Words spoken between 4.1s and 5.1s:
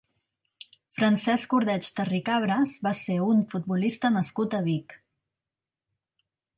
nascut a Vic.